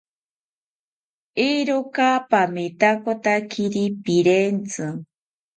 [1.47, 4.85] Eeroka pamitakotakiri pirentzi